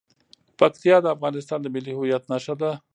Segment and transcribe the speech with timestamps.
[0.59, 2.71] پکتیا د افغانستان د ملي هویت نښه ده.